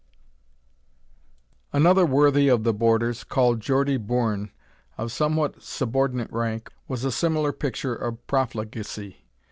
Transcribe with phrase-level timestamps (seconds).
[1.71, 4.49] Another worthy of the Borders, called Geordy Bourne,
[4.97, 9.17] of somewhat subordinate rank, was a similar picture of profligacy.